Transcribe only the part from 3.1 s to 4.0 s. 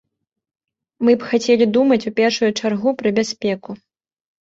бяспеку.